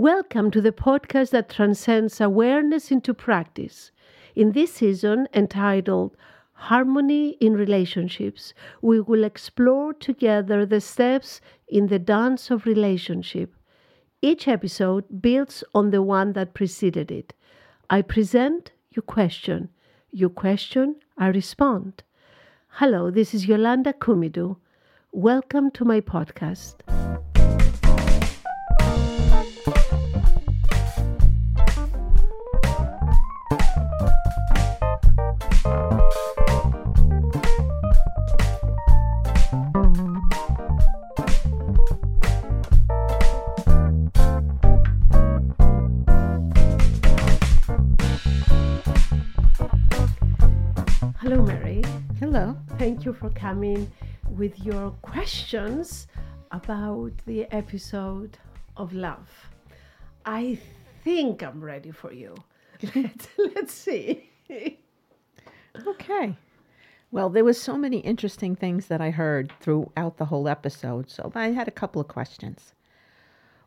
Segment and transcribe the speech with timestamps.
[0.00, 3.90] Welcome to the podcast that transcends awareness into practice.
[4.36, 6.16] In this season, entitled
[6.52, 13.52] Harmony in Relationships, we will explore together the steps in the dance of relationship.
[14.22, 17.34] Each episode builds on the one that preceded it.
[17.90, 19.68] I present, you question.
[20.12, 22.04] You question, I respond.
[22.68, 24.58] Hello, this is Yolanda Kumidu.
[25.10, 26.76] Welcome to my podcast.
[53.08, 53.90] You for coming
[54.28, 56.08] with your questions
[56.50, 58.36] about the episode
[58.76, 59.30] of love.
[60.26, 60.58] I
[61.04, 62.34] think I'm ready for you.
[62.94, 64.28] Let's, let's see.
[65.86, 66.36] Okay.
[67.10, 71.32] Well, there was so many interesting things that I heard throughout the whole episode, so
[71.34, 72.74] I had a couple of questions.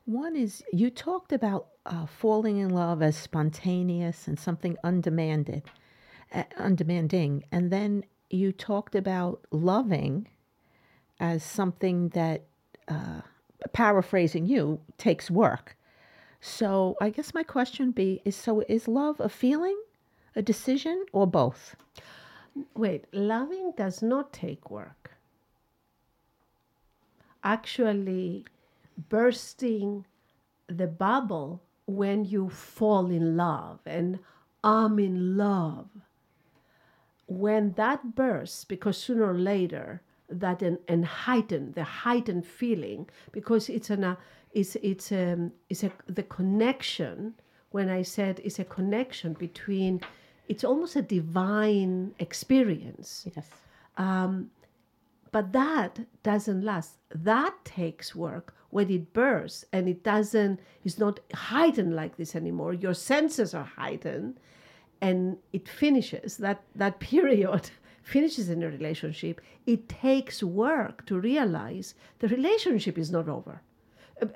[0.05, 5.63] One is you talked about uh, falling in love as spontaneous and something undemanded,
[6.31, 10.27] uh, undemanding, and then you talked about loving
[11.19, 12.45] as something that,
[12.87, 13.21] uh,
[13.73, 15.77] paraphrasing you, takes work.
[16.39, 19.79] So I guess my question be is so is love a feeling,
[20.35, 21.75] a decision, or both?
[22.75, 25.11] Wait, loving does not take work.
[27.43, 28.45] Actually,
[29.09, 30.05] bursting
[30.67, 34.19] the bubble when you fall in love and
[34.63, 35.87] I'm in love.
[37.31, 40.01] When that bursts, because sooner or later
[40.31, 44.15] that and, and heighten the heightened feeling because it's an uh,
[44.53, 47.35] it's it's um it's a the connection
[47.71, 50.01] when I said it's a connection between
[50.47, 53.27] it's almost a divine experience.
[53.35, 53.47] Yes.
[53.97, 54.51] Um
[55.31, 56.97] but that doesn't last.
[57.15, 62.73] That takes work when it bursts and it doesn't it's not heightened like this anymore.
[62.73, 64.39] Your senses are heightened
[65.01, 67.71] and it finishes that that period
[68.03, 73.61] finishes in a relationship it takes work to realize the relationship is not over.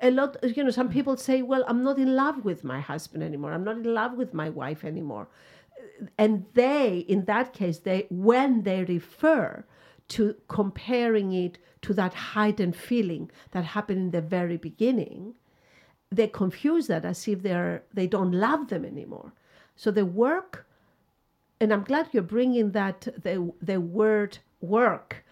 [0.02, 3.22] A- lot you know some people say well i'm not in love with my husband
[3.22, 3.52] anymore.
[3.52, 5.28] I'm not in love with my wife anymore.
[6.18, 9.64] And they in that case they when they refer
[10.08, 15.34] to comparing it to that heightened feeling that happened in the very beginning
[16.10, 19.32] they confuse that as if they're they don't love them anymore
[19.76, 20.66] so the work
[21.60, 25.24] and i'm glad you're bringing that the the word work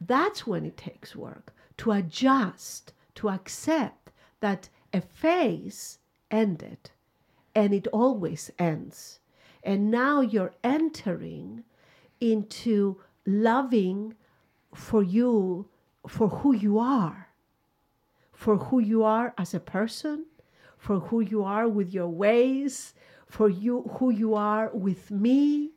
[0.00, 5.98] that's when it takes work to adjust to accept that a phase
[6.30, 6.90] ended
[7.54, 9.18] and it always ends.
[9.64, 11.64] And now you're entering
[12.20, 14.14] into loving
[14.74, 15.66] for you,
[16.06, 17.28] for who you are,
[18.32, 20.26] for who you are as a person,
[20.76, 22.94] for who you are with your ways,
[23.26, 25.72] for you who you are with me,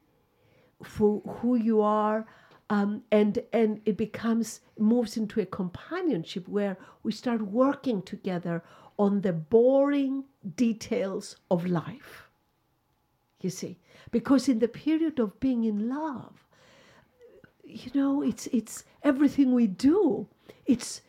[0.84, 2.26] for who you are
[2.70, 8.64] um, and and it becomes moves into a companionship where we start working together
[8.98, 12.30] on the boring details of life.
[13.42, 13.80] You see
[14.12, 16.46] because in the period of being in love
[17.64, 20.28] you know it's it's everything we do.
[20.66, 21.02] It's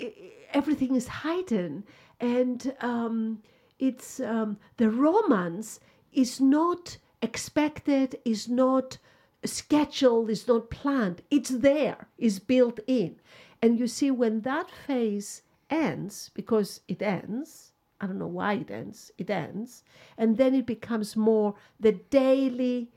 [0.00, 0.14] i-
[0.52, 1.84] everything is heightened.
[2.20, 3.42] And um,
[3.80, 5.80] it's um, the romance
[6.12, 8.98] is not expected is not
[9.44, 11.22] scheduled is not planned.
[11.30, 13.16] It's there is built in.
[13.62, 18.70] And you see when that phase ends because it ends i don't know why it
[18.70, 19.84] ends it ends
[20.18, 22.88] and then it becomes more the daily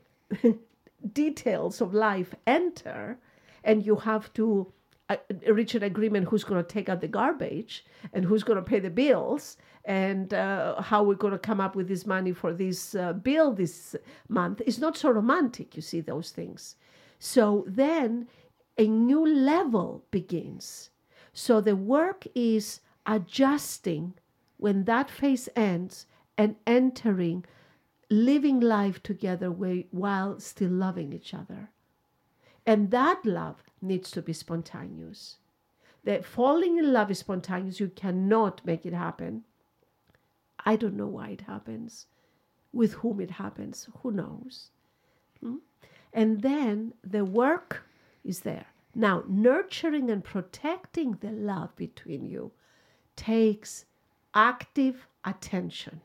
[1.12, 3.16] details of life enter
[3.62, 4.72] and you have to
[5.08, 5.16] uh,
[5.48, 8.80] reach an agreement who's going to take out the garbage and who's going to pay
[8.80, 12.94] the bills and uh, how we're going to come up with this money for this
[12.94, 13.94] uh, bill this
[14.28, 16.76] month it's not so romantic you see those things
[17.18, 18.26] so then
[18.78, 20.90] a new level begins
[21.32, 24.14] so the work is adjusting
[24.56, 26.06] when that phase ends
[26.38, 27.44] and entering
[28.10, 31.70] living life together while still loving each other
[32.66, 35.36] and that love needs to be spontaneous.
[36.04, 37.80] That falling in love is spontaneous.
[37.80, 39.44] You cannot make it happen.
[40.64, 42.06] I don't know why it happens,
[42.72, 43.88] with whom it happens.
[44.02, 44.70] Who knows?
[45.40, 45.56] Hmm?
[46.12, 47.84] And then the work
[48.24, 48.66] is there.
[48.94, 52.52] Now, nurturing and protecting the love between you
[53.16, 53.84] takes
[54.34, 56.00] active attention.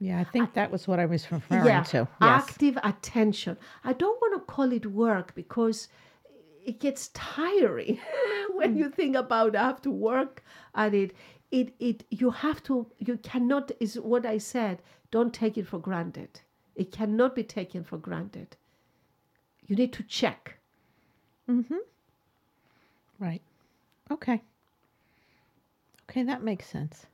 [0.00, 1.98] Yeah, I think that was what I was referring to.
[1.98, 2.08] Yes.
[2.20, 3.56] active attention.
[3.82, 5.88] I don't want to call it work because
[6.64, 7.98] it gets tiring
[8.52, 10.44] when you think about I have to work
[10.74, 11.14] at it.
[11.50, 14.82] It it you have to you cannot is what I said.
[15.10, 16.40] Don't take it for granted.
[16.74, 18.56] It cannot be taken for granted.
[19.66, 20.58] You need to check.
[21.48, 21.76] Mm-hmm.
[23.18, 23.42] Right.
[24.10, 24.42] Okay.
[26.08, 27.06] Okay, that makes sense.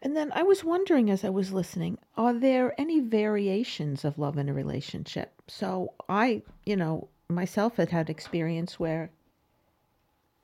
[0.00, 4.38] And then I was wondering as I was listening, are there any variations of love
[4.38, 5.32] in a relationship?
[5.48, 9.10] So I, you know, myself had had experience where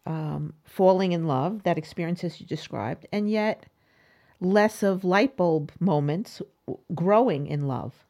[0.07, 3.67] um, falling in love, that experience as you described, and yet
[4.41, 6.43] less of light bulb moments
[6.95, 8.05] growing in love.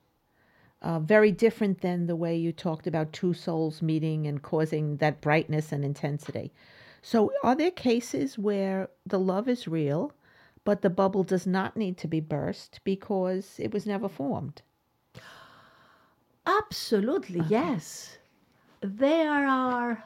[0.82, 5.20] Uh, very different than the way you talked about two souls meeting and causing that
[5.22, 6.52] brightness and intensity.
[7.00, 10.12] So, are there cases where the love is real,
[10.64, 14.62] but the bubble does not need to be burst because it was never formed?
[16.46, 18.18] Absolutely, yes.
[18.80, 20.04] There are,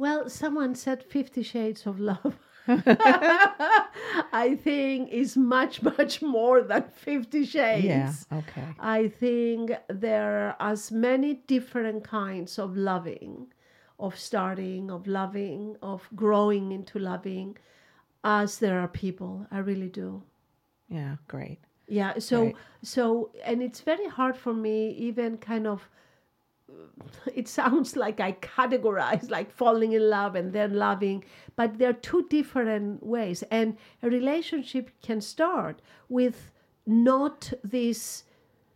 [0.00, 2.38] well, someone said Fifty Shades of Love.
[2.66, 7.84] I think is much, much more than Fifty Shades.
[7.84, 8.68] Yeah, okay.
[8.78, 13.52] I think there are as many different kinds of loving,
[13.98, 17.58] of starting, of loving, of growing into loving,
[18.24, 19.46] as there are people.
[19.50, 20.22] I really do.
[20.88, 21.58] Yeah, great.
[21.88, 25.90] Yeah, so so and it's very hard for me even kind of
[27.34, 31.24] it sounds like I categorize like falling in love and then loving,
[31.56, 33.42] but they're two different ways.
[33.50, 36.50] And a relationship can start with
[36.86, 38.24] not this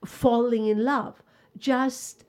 [0.04, 1.22] falling in love,
[1.56, 2.24] just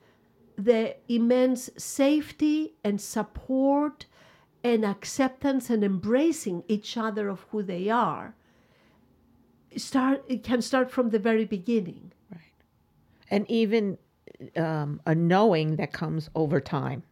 [0.56, 4.06] the immense safety and support
[4.64, 8.34] and acceptance and embracing each other of who they are.
[9.76, 12.12] Start it can start from the very beginning.
[12.32, 12.40] Right.
[13.30, 13.98] And even
[14.56, 17.02] um, a knowing that comes over time.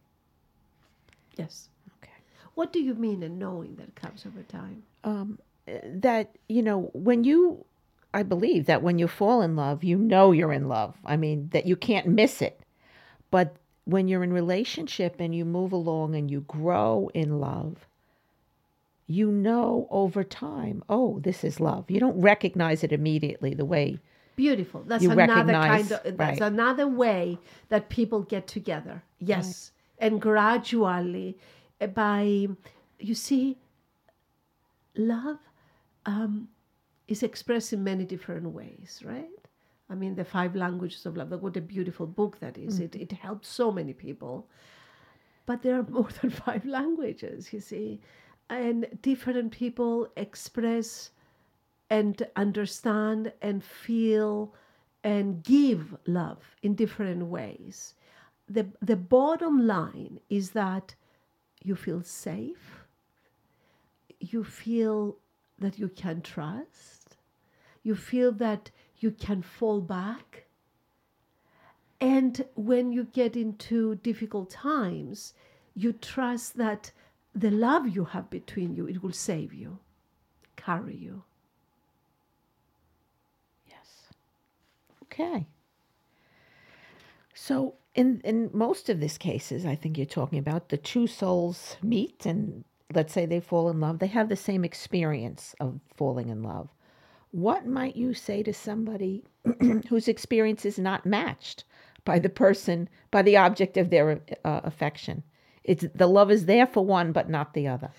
[1.37, 1.69] Yes.
[2.01, 2.11] Okay.
[2.55, 4.83] What do you mean a knowing that comes over time?
[5.03, 5.39] Um,
[5.83, 7.65] that you know when you,
[8.13, 10.95] I believe that when you fall in love, you know you're in love.
[11.05, 12.59] I mean that you can't miss it.
[13.31, 13.55] But
[13.85, 17.85] when you're in relationship and you move along and you grow in love,
[19.07, 21.89] you know over time, oh, this is love.
[21.89, 23.99] You don't recognize it immediately the way
[24.35, 24.83] Beautiful.
[24.85, 26.51] That's you another kind of that's right.
[26.51, 27.39] another way
[27.69, 29.03] that people get together.
[29.19, 29.71] Yes.
[29.99, 30.07] Right.
[30.07, 31.37] And gradually
[31.79, 32.47] eh, by
[32.99, 33.57] you see
[34.95, 35.39] love
[36.05, 36.49] um,
[37.07, 39.29] is expressed in many different ways, right?
[39.89, 41.29] I mean, the five languages of love.
[41.41, 42.75] What a beautiful book that is.
[42.75, 42.83] Mm-hmm.
[42.83, 44.47] It, it helps so many people.
[45.45, 48.01] But there are more than five languages, you see.
[48.49, 51.11] And different people express
[51.89, 54.53] and understand and feel
[55.03, 57.93] and give love in different ways.
[58.49, 60.95] The, the bottom line is that
[61.63, 62.85] you feel safe,
[64.19, 65.17] you feel
[65.59, 67.17] that you can trust,
[67.83, 70.45] you feel that you can fall back.
[72.01, 75.33] And when you get into difficult times,
[75.75, 76.91] you trust that
[77.33, 79.79] the love you have between you, it will save you,
[80.55, 81.23] carry you.
[85.17, 85.47] Okay.
[87.33, 91.77] So in in most of these cases, I think you're talking about the two souls
[91.81, 93.99] meet and let's say they fall in love.
[93.99, 96.69] They have the same experience of falling in love.
[97.31, 99.23] What might you say to somebody
[99.89, 101.63] whose experience is not matched
[102.03, 105.23] by the person, by the object of their uh, affection?
[105.63, 107.91] It's the love is there for one, but not the other.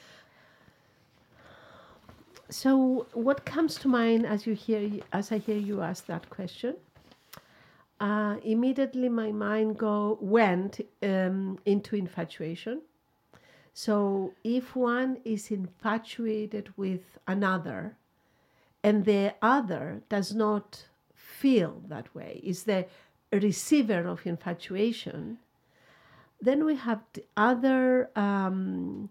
[2.48, 6.76] So, what comes to mind as you hear, as I hear you ask that question,
[8.00, 12.82] uh, immediately my mind go went um, into infatuation.
[13.72, 17.96] So if one is infatuated with another,
[18.82, 22.86] and the other does not feel that way, is the
[23.32, 25.38] receiver of infatuation,
[26.40, 29.10] then we have the other um,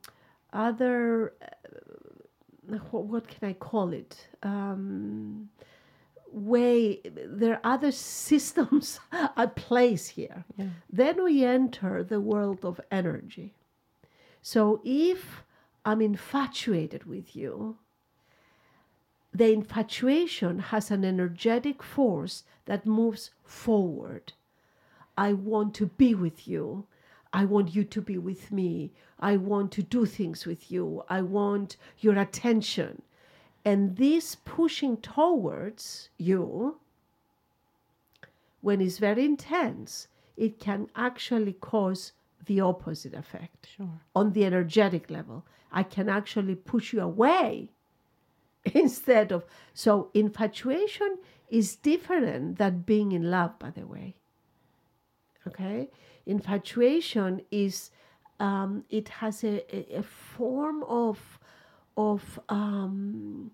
[0.53, 4.27] other uh, what can I call it?
[4.41, 5.49] Um,
[6.35, 10.43] way there are other systems at place here.
[10.57, 10.67] Yeah.
[10.91, 13.53] then we enter the world of energy.
[14.41, 15.43] So if
[15.87, 17.77] i'm infatuated with you
[19.35, 24.31] the infatuation has an energetic force that moves forward.
[25.17, 26.87] I want to be with you.
[27.33, 28.93] I want you to be with me.
[29.19, 31.03] I want to do things with you.
[31.09, 33.01] I want your attention
[33.65, 36.77] And this pushing towards you,
[38.61, 40.07] when it's very intense,
[40.37, 42.11] it can actually cause
[42.45, 43.89] the opposite effect Sure.
[44.15, 45.45] on the energetic level.
[45.71, 47.71] I can actually push you away
[48.73, 49.45] instead of.
[49.73, 51.17] So, infatuation
[51.49, 54.15] is different than being in love, by the way.
[55.47, 55.89] Okay?
[56.25, 57.91] Infatuation is,
[58.39, 61.39] um, it has a, a, a form of,
[61.97, 63.51] of um,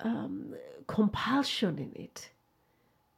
[0.00, 0.54] um,
[0.86, 2.30] compulsion in it.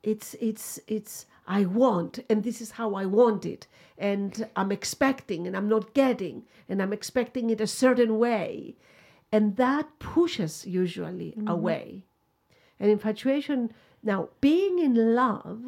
[0.02, 3.66] It's it's it's i want and this is how i want it.
[3.98, 8.76] And i'm expecting and i'm not getting and i'm expecting it a certain way.
[9.32, 12.04] And that pushes usually away.
[12.78, 15.64] And infatuation now being in love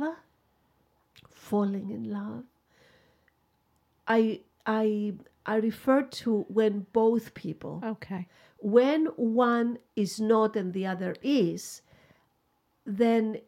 [1.30, 2.44] falling in love
[4.06, 5.14] i i
[5.46, 8.26] i refer to when both people Okay.
[8.58, 11.82] When one is not and the other is,
[12.84, 13.38] then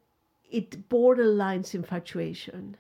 [0.51, 2.77] it borderlines infatuation.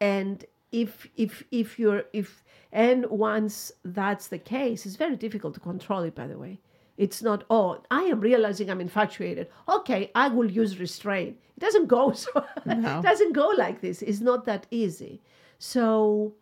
[0.00, 5.60] And if if if you're if and once that's the case, it's very difficult to
[5.60, 6.58] control it by the way.
[6.98, 9.46] It's not, oh, I am realizing I'm infatuated.
[9.68, 11.38] Okay, I will use restraint.
[11.56, 12.98] It doesn't go so No.
[12.98, 14.02] it doesn't go like this.
[14.02, 15.20] It's not that easy.
[15.60, 16.34] So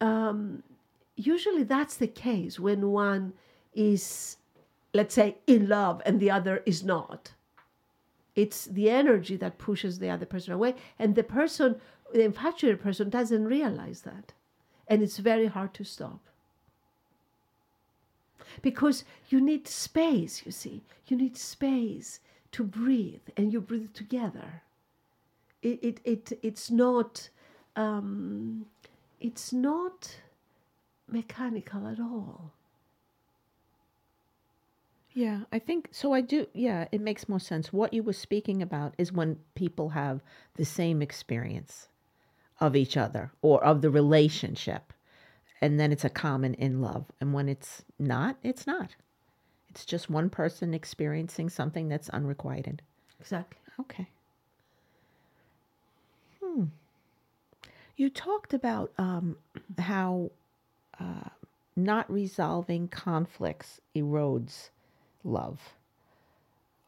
[0.00, 0.62] um,
[1.16, 3.32] usually that's the case when one
[3.74, 4.36] is
[4.92, 7.32] let's say in love and the other is not.
[8.34, 11.80] It's the energy that pushes the other person away and the person
[12.12, 14.32] the infatuated person doesn't realize that.
[14.88, 16.20] And it's very hard to stop.
[18.62, 20.82] Because you need space you see.
[21.06, 22.20] You need space
[22.52, 24.62] to breathe and you breathe together.
[25.62, 27.28] It, it, it it's not
[27.76, 28.66] um,
[29.20, 30.16] it's not
[31.06, 32.52] mechanical at all
[35.12, 36.12] Yeah, I think so.
[36.12, 36.46] I do.
[36.52, 37.72] Yeah, it makes more sense.
[37.72, 40.20] What you were speaking about is when people have
[40.54, 41.88] the same experience
[42.60, 44.92] of each other or of the relationship,
[45.60, 47.06] and then it's a common in love.
[47.20, 48.94] And when it's not, it's not.
[49.70, 52.82] It's just one person experiencing something that's unrequited.
[53.20, 54.06] exactly Okay.
[56.42, 56.64] Hmm.
[57.96, 59.36] You talked about um,
[59.78, 60.30] how
[60.98, 61.28] uh,
[61.76, 64.70] not resolving conflicts erodes
[65.24, 65.60] love.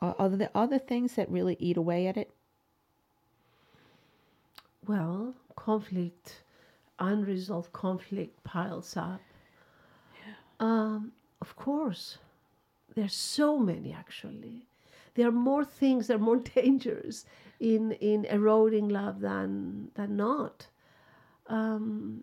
[0.00, 2.30] Are, are there other things that really eat away at it?
[4.86, 6.42] Well, conflict,
[6.98, 9.20] unresolved conflict piles up.
[10.26, 10.34] Yeah.
[10.58, 12.18] Um, of course,
[12.94, 14.66] there's so many actually.
[15.14, 17.26] There are more things, there are more dangers
[17.60, 20.66] in in eroding love than than not.
[21.46, 22.22] Um,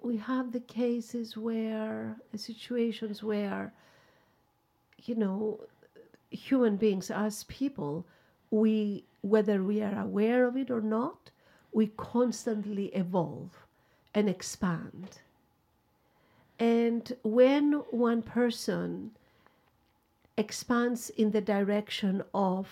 [0.00, 3.72] we have the cases where the situations where
[5.04, 5.60] you know
[6.30, 8.06] human beings as people
[8.50, 11.30] we whether we are aware of it or not
[11.72, 13.50] we constantly evolve
[14.14, 15.20] and expand.
[16.58, 19.12] And when one person
[20.36, 22.68] expands in the direction of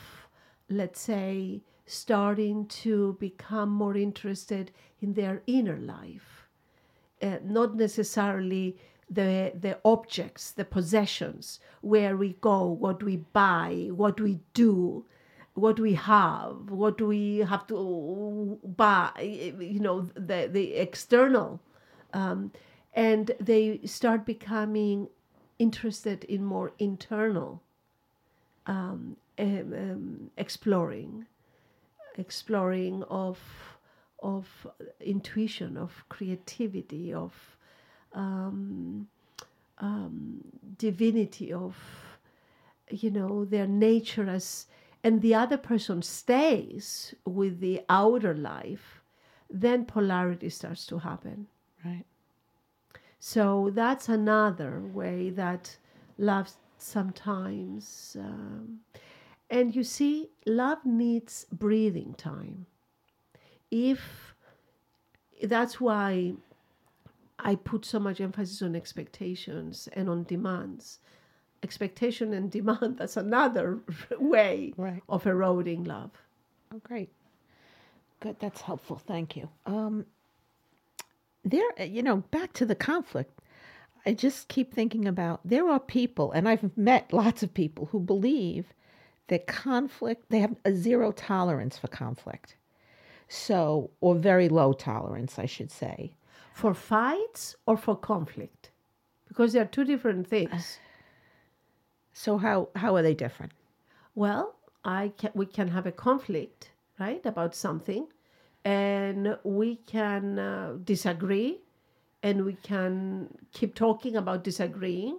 [0.69, 6.49] let's say starting to become more interested in their inner life
[7.23, 8.77] uh, not necessarily
[9.09, 15.05] the the objects, the possessions, where we go, what we buy, what we do,
[15.55, 21.61] what we have, what we have to buy, you know, the the external,
[22.13, 22.53] um,
[22.95, 25.09] and they start becoming
[25.59, 27.63] interested in more internal
[28.67, 31.27] um, um, exploring,
[32.19, 33.39] exploring of
[34.23, 34.67] of
[35.01, 37.56] intuition, of creativity, of
[38.17, 39.07] um,
[39.79, 40.41] um,
[40.79, 41.77] divinity, of
[42.91, 44.67] you know their nature as,
[45.05, 49.03] and the other person stays with the outer life,
[49.51, 51.47] then polarity starts to happen.
[51.85, 52.05] Right.
[53.21, 55.77] So that's another way that
[56.19, 58.81] love sometimes, um,
[59.51, 62.67] and you see, love needs breathing time.
[63.71, 64.35] If
[65.43, 66.35] that's why
[67.39, 70.99] I put so much emphasis on expectations and on demands.
[71.63, 73.81] Expectation and demand, that's another
[74.19, 75.03] way Right.
[75.09, 76.11] of eroding love.
[76.75, 77.11] Oh, great.
[78.21, 78.37] Good.
[78.41, 78.97] That's helpful.
[78.97, 79.49] Thank you.
[79.67, 80.07] Um,
[81.45, 83.41] there, you know, back to the conflict.
[84.05, 88.01] I just keep thinking about there are people, and I've met lots of people who
[88.01, 88.67] believe
[89.29, 92.57] that conflict, they have a zero tolerance for conflict.
[93.29, 96.13] So, or very low tolerance, I should say.
[96.57, 98.71] For fights or for conflict?
[99.29, 100.79] Because they are two different things.
[102.15, 103.53] So, how, how are they different?
[104.15, 108.07] Well, I can, we can have a conflict, right, about something,
[108.65, 111.61] and we can uh, disagree,
[112.23, 115.19] and we can keep talking about disagreeing,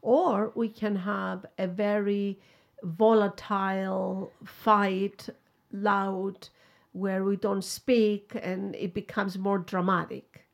[0.00, 2.40] or we can have a very
[2.84, 5.28] volatile fight,
[5.72, 6.48] loud,
[6.92, 10.46] where we don't speak, and it becomes more dramatic.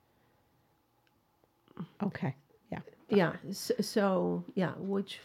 [2.02, 2.34] Okay.
[2.70, 2.80] Yeah.
[3.08, 3.32] Yeah.
[3.52, 5.20] So, so yeah, which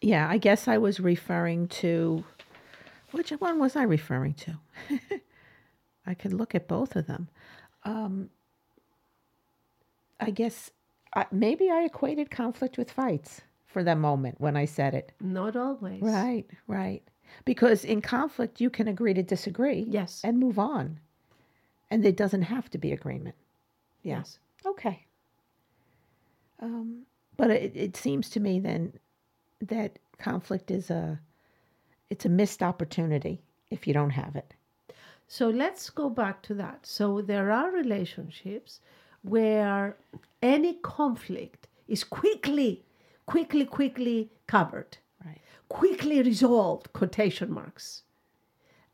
[0.00, 2.24] Yeah, I guess I was referring to
[3.12, 4.58] which one was I referring to?
[6.06, 7.28] I could look at both of them.
[7.84, 8.30] Um,
[10.20, 10.70] I guess
[11.14, 15.12] I, maybe I equated conflict with fights for the moment when I said it.
[15.20, 16.02] not always.
[16.02, 17.02] Right, right.
[17.44, 20.20] Because in conflict, you can agree to disagree Yes.
[20.24, 21.00] and move on.
[21.90, 23.34] And there doesn't have to be agreement.
[24.02, 24.18] Yeah.
[24.18, 24.38] Yes.
[24.66, 25.03] Okay.
[26.64, 27.02] Um,
[27.36, 28.92] but it, it seems to me then
[29.60, 31.20] that conflict is a
[32.10, 34.54] it's a missed opportunity if you don't have it.
[35.26, 36.86] So let's go back to that.
[36.86, 38.80] So there are relationships
[39.22, 39.96] where
[40.42, 42.84] any conflict is quickly,
[43.26, 45.40] quickly, quickly covered, Right.
[45.68, 48.02] quickly resolved, quotation marks.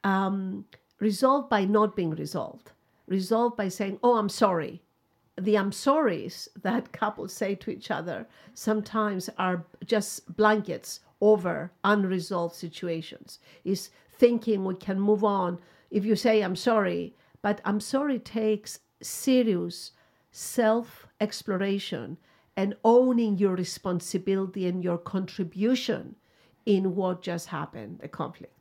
[0.05, 0.65] Um,
[0.99, 2.73] resolved by not being resolved,
[3.07, 4.83] resolved by saying, Oh, I'm sorry.
[5.40, 12.54] The I'm sorry's that couples say to each other sometimes are just blankets over unresolved
[12.54, 13.38] situations.
[13.64, 15.59] Is thinking we can move on
[15.90, 19.92] if you say I'm sorry, but I'm sorry takes serious
[20.30, 22.18] self exploration
[22.56, 26.16] and owning your responsibility and your contribution
[26.66, 28.60] in what just happened, the conflict.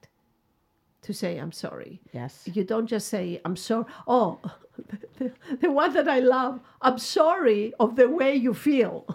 [1.03, 2.01] To say I'm sorry.
[2.13, 2.43] Yes.
[2.45, 3.85] You don't just say, I'm sorry.
[4.07, 4.39] Oh,
[5.17, 9.05] the, the one that I love, I'm sorry of the way you feel.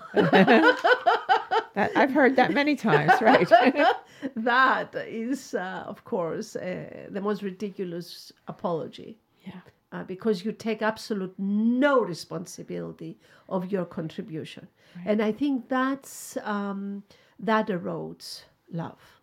[1.75, 3.49] That, I've heard that many times, right?
[4.37, 9.61] that is, uh, of course, uh, the most ridiculous apology yeah.
[9.93, 13.19] uh, because you take absolute no responsibility
[13.49, 14.69] of your contribution.
[15.05, 17.03] And I think that's um,
[17.41, 19.14] that erodes love.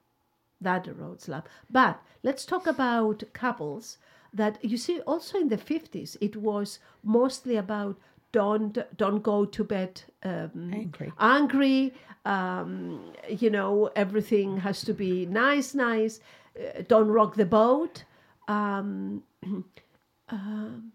[0.62, 1.44] That erodes love.
[1.70, 3.98] But let's talk about couples
[4.34, 7.98] that you see also in the 50s it was mostly about
[8.32, 11.12] don't don't go to bed um, Angry.
[11.20, 11.94] angry
[12.26, 16.20] um, you know everything has to be nice nice
[16.58, 18.06] uh, don't rock the boat
[18.48, 19.24] um,
[20.30, 20.94] um,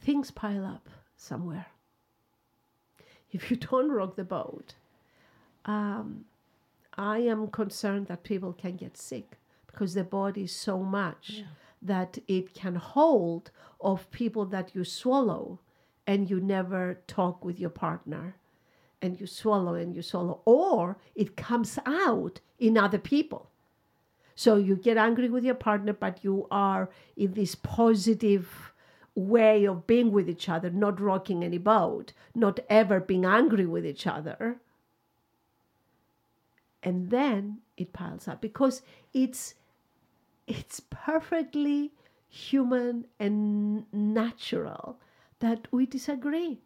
[0.00, 1.66] things pile up somewhere
[3.30, 4.74] if you don't rock the boat
[5.66, 6.24] um,
[6.96, 11.42] i am concerned that people can get sick because the body is so much
[11.80, 13.50] that it can hold
[13.80, 15.58] of people that you swallow
[16.06, 18.36] and you never talk with your partner
[19.00, 23.50] and you swallow and you swallow or it comes out in other people.
[24.34, 28.72] So you get angry with your partner but you are in this positive
[29.14, 33.84] way of being with each other not rocking any boat not ever being angry with
[33.84, 34.56] each other
[36.82, 39.54] and then it piles up because it's
[40.46, 41.92] it's perfectly
[42.28, 44.98] human and natural
[45.40, 46.60] that we disagree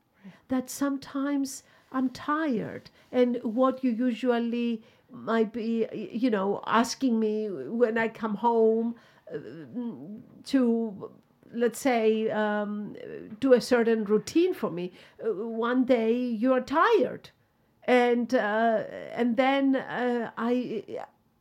[0.49, 7.99] that sometimes i'm tired and what you usually might be you know asking me when
[7.99, 8.95] i come home
[9.33, 9.39] uh,
[10.45, 11.11] to
[11.53, 12.97] let's say um,
[13.41, 14.93] do a certain routine for me
[15.25, 17.31] uh, one day you're tired
[17.87, 20.85] and uh, and then uh, i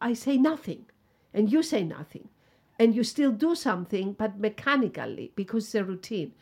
[0.02, 0.86] i say nothing.
[1.34, 2.30] And you say nothing.
[2.80, 6.34] And you still do something but mechanically because it's a routine.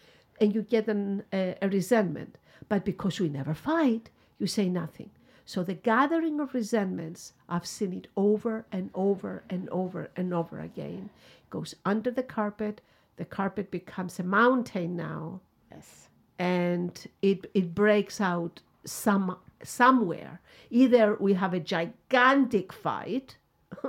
[0.41, 2.37] And you get an, a, a resentment.
[2.69, 5.11] But because we never fight you say nothing.
[5.45, 10.59] So the gathering of resentments i've seen it over and over and over and over
[10.59, 11.09] again.
[11.49, 12.81] Goes under the carpet.
[13.17, 15.41] The carpet becomes a mountain now.
[15.71, 16.09] Yes.
[16.39, 20.41] and it it breaks out some somewhere.
[20.69, 23.37] Either we have a gigantic fight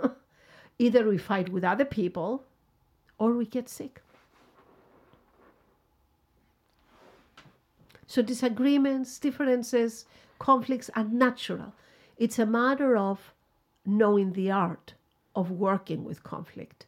[0.79, 2.45] either we fight with other people
[3.19, 4.01] or we get sick.
[8.07, 10.07] So disagreements differences
[10.39, 11.75] conflicts are natural.
[12.17, 13.33] It's a matter of
[13.85, 14.95] knowing the art
[15.35, 16.87] of working with conflict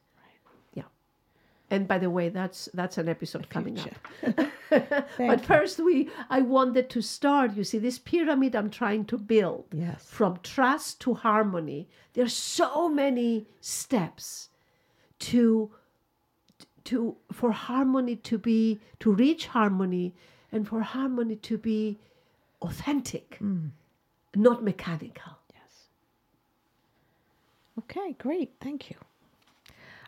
[1.70, 3.90] and by the way that's that's an episode coming up
[5.18, 9.64] but first we i wanted to start you see this pyramid i'm trying to build
[9.72, 10.04] Yes.
[10.08, 14.48] from trust to harmony there's so many steps
[15.18, 15.70] to
[16.84, 20.14] to for harmony to be to reach harmony
[20.52, 21.98] and for harmony to be
[22.62, 23.70] authentic mm.
[24.34, 25.88] not mechanical Yes.
[27.80, 28.52] Okay, great.
[28.60, 28.96] Thank you.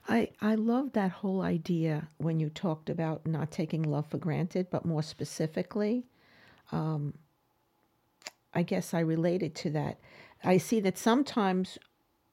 [0.09, 4.69] I I love that whole idea when you talked about not taking love for granted,
[4.71, 6.07] but more specifically,
[6.73, 7.15] um,
[8.55, 10.01] I guess I related to that.
[10.43, 11.79] I see that sometimes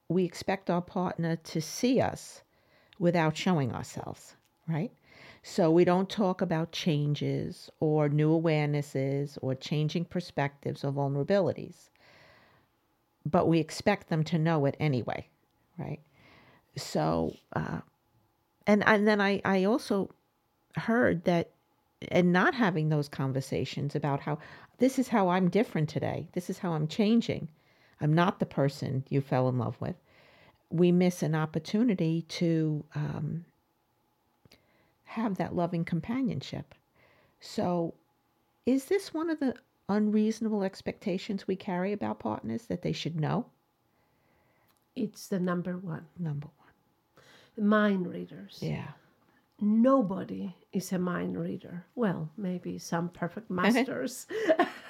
[0.08, 2.42] we expect our partner to see us
[2.98, 4.36] without showing ourselves,
[4.68, 4.92] right?
[5.42, 11.90] So we don't talk about changes or new awarenesses or changing perspectives or vulnerabilities,
[13.24, 15.28] but we expect them to know it anyway,
[15.78, 16.00] right?
[16.76, 17.80] So, uh,
[18.66, 20.10] and and then I I also
[20.76, 21.50] heard that
[22.08, 24.38] and not having those conversations about how
[24.78, 26.28] this is how I'm different today.
[26.32, 27.48] This is how I'm changing.
[28.00, 29.96] I'm not the person you fell in love with.
[30.70, 33.44] We miss an opportunity to um,
[35.04, 36.74] have that loving companionship.
[37.40, 37.94] So,
[38.66, 39.54] is this one of the
[39.88, 43.46] unreasonable expectations we carry about partners that they should know?
[44.94, 46.06] It's the number one.
[46.18, 46.55] Number one.
[47.56, 48.58] Mind readers.
[48.60, 48.88] Yeah.
[49.60, 51.86] Nobody is a mind reader.
[51.94, 54.26] Well, maybe some perfect masters,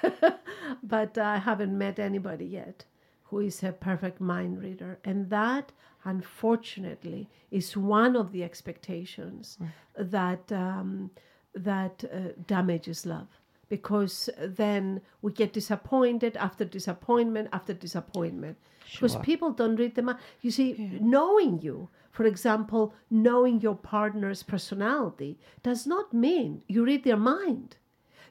[0.83, 2.85] but I haven't met anybody yet
[3.29, 4.99] who is a perfect mind reader.
[5.03, 5.71] And that,
[6.03, 9.57] unfortunately, is one of the expectations
[9.97, 11.11] that um,
[11.53, 13.27] that uh, damages love.
[13.69, 18.57] Because then we get disappointed after disappointment after disappointment.
[18.93, 20.19] Because people don't read the mind.
[20.41, 27.03] You see, knowing you, for example, knowing your partner's personality does not mean you read
[27.03, 27.75] their mind.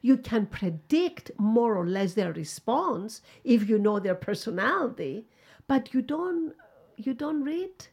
[0.01, 5.25] You can predict more or less their response if you know their personality,
[5.67, 6.53] but you don't
[6.97, 7.87] you don't read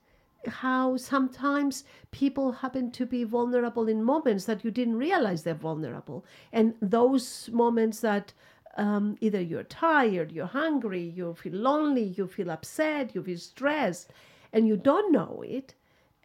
[0.48, 6.24] how sometimes people happen to be vulnerable in moments that you didn't realize they're vulnerable.
[6.52, 8.32] And those moments that
[8.76, 14.10] um, either you're tired, you're hungry, you feel lonely, you feel upset, you feel stressed,
[14.52, 15.74] and you don't know it,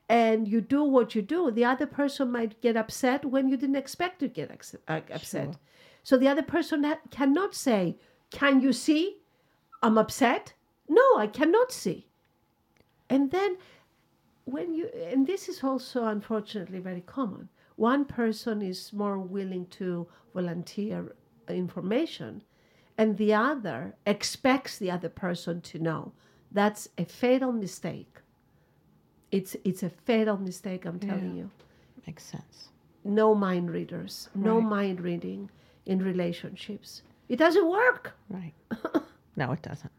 [0.10, 3.76] and you do what you do, the other person might get upset when you didn't
[3.76, 5.56] expect to get ex- uh, upset.
[6.04, 7.96] So the other person ha- cannot say,
[8.32, 9.18] Can you see
[9.84, 10.54] I'm upset?
[10.88, 12.08] No, I cannot see.
[13.10, 13.58] And then
[14.46, 20.08] when you, and this is also unfortunately very common, one person is more willing to
[20.34, 21.16] volunteer
[21.48, 22.44] information
[22.98, 26.12] and the other expects the other person to know.
[26.52, 28.18] That's a fatal mistake.
[29.32, 31.44] It's, it's a fatal mistake, I'm telling Yeah.
[31.44, 31.52] you
[32.08, 32.70] Makes sense.
[33.04, 35.50] no mind readers, no mind reading
[35.86, 37.04] in relationships.
[37.28, 38.16] It doesn't work.
[38.30, 38.54] Right.
[39.36, 39.92] no, it doesn't.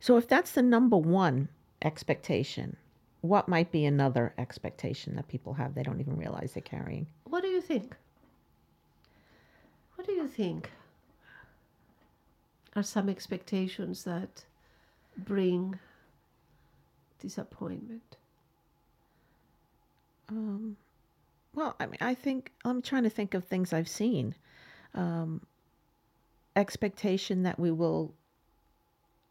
[0.00, 1.48] So if that's the number one
[1.82, 2.76] expectation,
[3.20, 7.06] what might be another expectation that people have they don't even realize they're carrying?
[7.24, 7.96] What do you think?
[9.94, 10.70] What do you think
[12.76, 14.44] are some expectations that
[15.16, 15.78] bring
[17.20, 18.16] disappointment?
[20.28, 20.76] Um,
[21.54, 24.34] well, I mean, I think I'm trying to think of things I've seen.
[24.94, 25.42] Um,
[26.56, 28.14] expectation that we will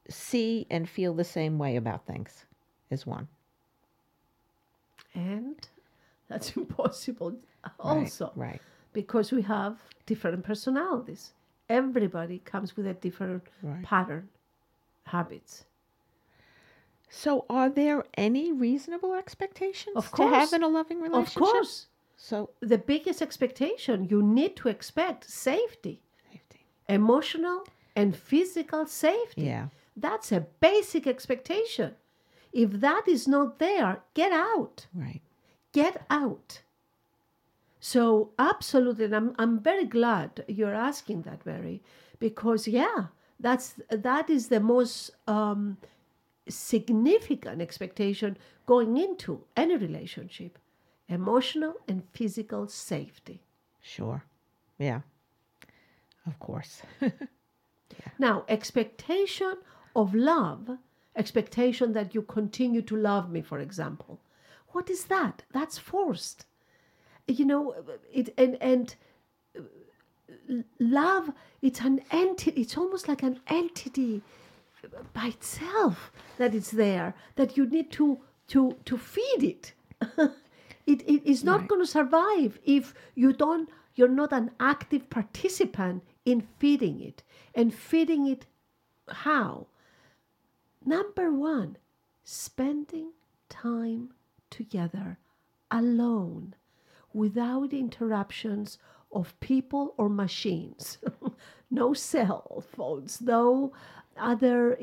[0.10, 2.46] see and feel the same way about things
[2.90, 3.28] is one.
[5.14, 5.68] And
[6.28, 7.36] that's impossible
[7.84, 8.62] Right, also right,
[8.94, 11.34] because we have different personalities.
[11.70, 13.84] Everybody comes with a different right.
[13.84, 14.30] pattern,
[15.04, 15.66] habits.
[17.10, 21.38] So, are there any reasonable expectations Of to have in a loving relationship?
[21.42, 26.66] Of course, So, the biggest expectation you need to expect safety, safety.
[26.90, 27.64] emotional
[27.96, 29.44] and physical safety.
[29.44, 29.68] Yeah.
[29.96, 31.96] That's a basic expectation.
[32.52, 34.88] If that is not there, get out.
[34.94, 35.22] Right.
[35.74, 36.62] Get out.
[37.80, 41.82] So, absolutely, and I'm, I'm very glad you're asking that, Mary,
[42.20, 43.06] because yeah,
[43.40, 45.78] that's that is the most um,
[46.50, 50.58] significant expectation going into any relationship
[51.10, 53.42] emotional and physical safety.
[53.82, 54.24] Sure.
[54.78, 55.02] Yeah.
[56.26, 56.82] Of course.
[58.20, 59.56] Now, expectation
[59.96, 60.78] of love,
[61.16, 64.20] expectation that you continue to love me, for example.
[64.70, 65.44] What is that?
[65.52, 66.46] That's forced.
[67.28, 67.76] You know,
[68.12, 68.96] it and and
[69.58, 71.32] uh, love.
[71.62, 72.62] It's an entity.
[72.62, 74.22] It's almost like an entity
[75.14, 77.14] by itself that it's there.
[77.36, 79.74] That you need to to to feed it.
[80.86, 81.68] it, it is not Right.
[81.68, 83.70] going to survive if you don't.
[83.96, 87.24] You're not an active participant in feeding it
[87.56, 88.46] and feeding it
[89.10, 89.68] how?
[90.86, 91.78] Number one,
[92.24, 93.12] spending
[93.50, 94.14] time
[94.50, 95.18] together
[95.72, 96.54] alone
[97.14, 98.78] without interruptions
[99.12, 100.98] of people or machines.
[101.72, 103.72] no cell phones, no
[104.18, 104.78] other.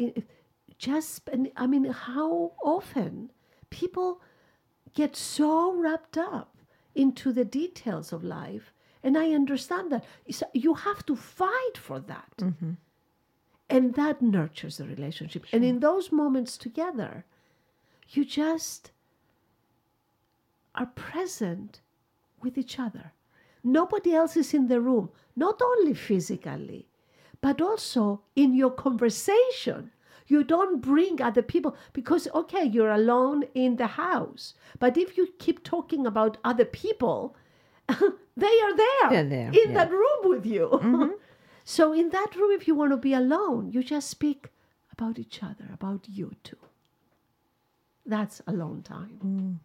[0.78, 3.30] just I mean, how often
[3.70, 4.20] people
[4.94, 6.56] get so wrapped up
[6.94, 8.72] into the details of life.
[9.02, 10.04] And I understand that.
[10.24, 12.32] It's, you have to fight for that.
[12.38, 12.72] Mm-hmm.
[13.68, 15.44] And that nurtures the relationship.
[15.52, 17.24] And in those moments together,
[18.10, 18.92] you just
[20.74, 21.80] are present
[22.40, 23.12] with each other.
[23.62, 26.86] Nobody else is in the room, not only physically,
[27.44, 29.90] but also in your conversation.
[30.26, 34.54] You don't bring other people because, okay, you're alone in the house.
[34.78, 37.36] But if you keep talking about other people,
[37.88, 39.74] they are there, They're there, in yeah.
[39.74, 40.70] that room with you.
[40.82, 41.10] Mm-hmm.
[41.64, 44.48] so, in that room, if you want to be alone, you just speak
[44.90, 46.62] about each other, about you two.
[48.06, 49.18] That's alone time.
[49.22, 49.56] Mm.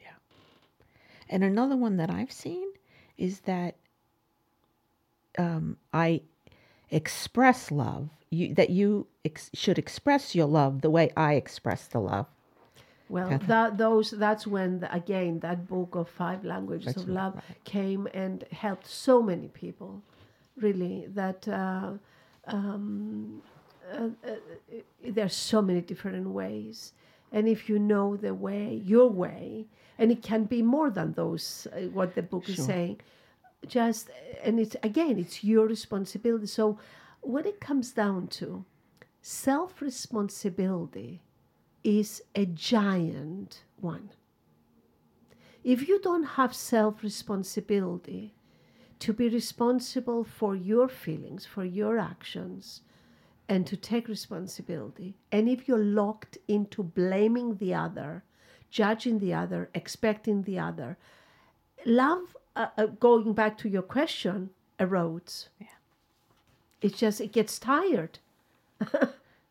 [0.00, 0.16] Yeah.
[1.28, 2.68] And another one that I've seen
[3.18, 3.76] is that
[5.38, 6.22] um, I
[6.90, 8.08] express love.
[8.30, 12.26] You, that you ex- should express your love the way I express the love.
[13.08, 17.34] Well, that those that's when the, again that book of five languages That's of love
[17.34, 17.64] right.
[17.64, 20.02] came and helped so many people,
[20.56, 21.06] really.
[21.14, 21.92] That uh,
[22.46, 23.42] um,
[23.92, 24.36] uh, uh,
[25.06, 26.92] there's so many different ways,
[27.30, 29.66] and if you know the way, your way,
[29.98, 33.00] and it can be more than those uh, what the book is saying.
[33.66, 34.10] Just
[34.42, 36.46] and it's again, it's your responsibility.
[36.46, 36.78] So,
[37.20, 38.64] what it comes down to,
[39.22, 41.22] self responsibility
[41.82, 44.10] is a giant one.
[45.62, 48.34] If you don't have self responsibility
[49.00, 52.82] to be responsible for your feelings, for your actions,
[53.48, 58.24] and to take responsibility, and if you're locked into blaming the other,
[58.70, 60.98] judging the other, expecting the other,
[61.86, 65.48] love, uh, uh, going back to your question, erodes.
[65.60, 65.66] Yeah.
[66.80, 68.18] It's just, it gets tired.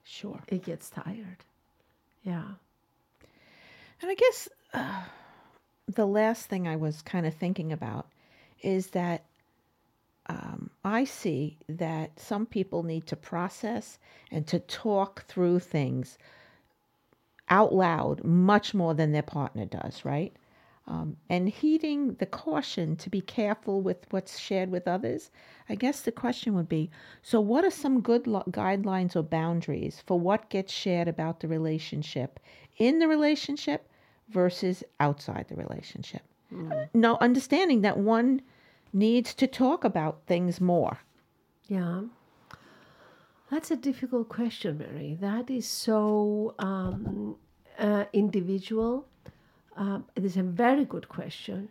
[0.04, 0.42] Sure.
[0.48, 1.38] It gets tired.
[2.24, 2.44] Yeah.
[4.02, 5.04] And I guess uh,
[5.88, 8.08] the last thing I was kind of thinking about
[8.62, 9.24] is that
[10.28, 13.98] um, I see that some people need to process
[14.32, 16.18] and to talk through things
[17.50, 20.34] out loud much more than their partner does, right?
[20.86, 25.32] Um, and heeding the caution to be careful with what's shared with others.
[25.70, 26.92] I guess the question would be
[27.22, 31.48] so, what are some good lo- guidelines or boundaries for what gets shared about the
[31.48, 32.38] relationship
[32.78, 33.90] in the relationship
[34.28, 36.24] versus outside the relationship?
[36.94, 38.42] No, understanding that one
[38.92, 41.00] needs to talk about things more.
[41.68, 42.04] Yeah.
[43.50, 45.18] That's a difficult question, Mary.
[45.20, 47.36] That is so um,
[47.80, 49.08] uh, individual.
[49.76, 51.70] Um, it is a very good question,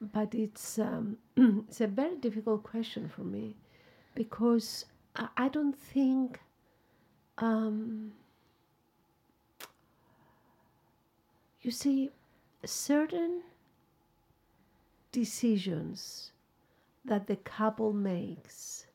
[0.00, 3.56] but it's um, it's a very difficult question for me
[4.14, 6.40] because I, I don't think
[7.38, 8.12] um,
[11.62, 12.10] you see
[12.64, 13.42] certain
[15.12, 16.32] decisions
[17.04, 18.86] that the couple makes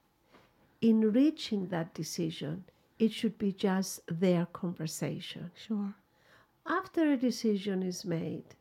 [0.82, 2.64] in reaching that decision
[2.98, 5.94] it should be just their conversation Sure.
[6.68, 8.56] After a decision is made.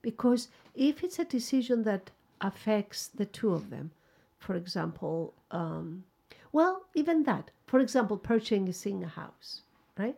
[0.00, 3.92] Because if it's a decision that affects the two of them
[4.38, 6.02] for example um,
[6.50, 9.62] well even that for example purchasing a house
[9.98, 10.16] right?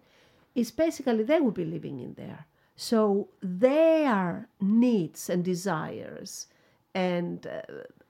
[0.54, 2.46] It's basically they will be living in there.
[2.76, 6.46] So their needs and desires
[6.94, 7.62] and uh,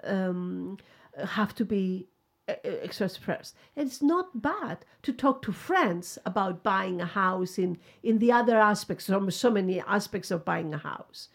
[0.04, 0.78] um,
[1.26, 2.06] have to be
[3.16, 3.54] first.
[3.76, 8.32] And it's not bad to talk to friends about buying a house in, in the
[8.32, 11.28] other aspects, so, so many aspects of buying a house.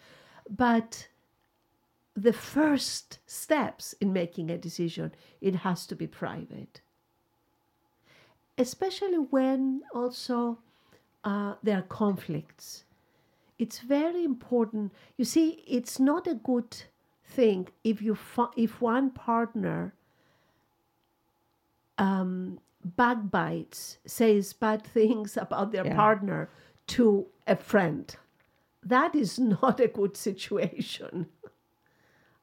[0.49, 1.07] But
[2.15, 6.81] the first steps in making a decision, it has to be private.
[8.57, 10.59] Especially when also
[11.23, 12.83] uh, there are conflicts.
[13.57, 14.93] It's very important.
[15.17, 16.83] You see, it's not a good
[17.23, 18.17] thing if you
[18.57, 19.93] if one partner
[21.99, 25.95] um, backbites, says bad things about their Yeah.
[25.95, 26.49] partner
[26.87, 28.15] to a friend.
[28.83, 31.27] That is not a good situation.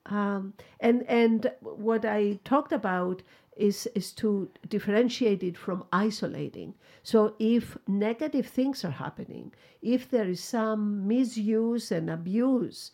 [0.07, 3.23] Um, and and what I talked about
[3.57, 6.75] is is to differentiate it from isolating.
[7.03, 12.93] So if negative things are happening, if there is some misuse and abuse,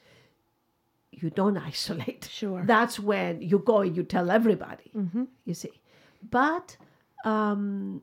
[1.11, 2.29] you don't isolate.
[2.31, 2.63] Sure.
[2.65, 4.91] That's when you go and you tell everybody.
[5.45, 5.73] You see,
[6.31, 6.77] but
[7.25, 8.03] um,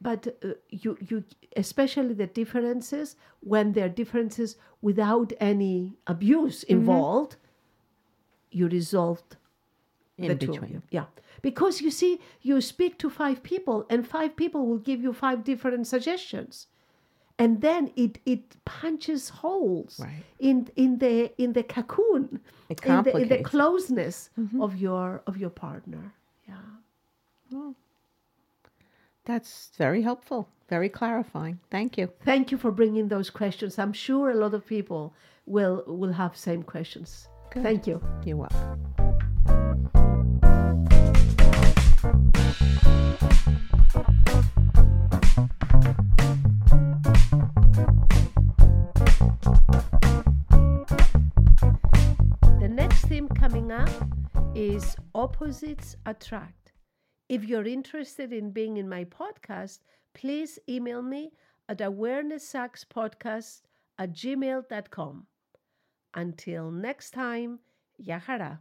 [0.00, 1.24] but uh, you you
[1.56, 7.36] especially the differences when there are differences without any abuse involved,
[8.50, 9.36] you resolved
[10.18, 10.70] In the two between.
[10.72, 10.82] you.
[10.90, 11.04] Yeah.
[11.40, 15.42] Because you see, you speak to five people, and five people will give you five
[15.44, 16.66] different suggestions.
[17.38, 20.22] And then it, it punches holes Right.
[20.38, 25.50] in in the in the cocoon, in the, in the closeness of your of your
[25.50, 26.12] partner.
[29.24, 31.60] That's very helpful, very clarifying.
[31.70, 32.10] Thank you.
[32.24, 33.78] Thank you for bringing those questions.
[33.78, 35.14] I'm sure a lot of people
[35.46, 37.28] will will have same questions.
[37.50, 37.62] Good.
[37.62, 38.02] Thank you.
[38.24, 38.78] You're welcome.
[52.60, 53.90] The next theme coming up
[54.54, 56.61] is opposites attract.
[57.32, 59.78] If you're interested in being in my podcast,
[60.12, 61.32] please email me
[61.66, 63.62] at awarenesssuckspodcast
[63.98, 65.26] at gmail.com.
[66.12, 67.60] Until next time,
[67.98, 68.58] Yahara.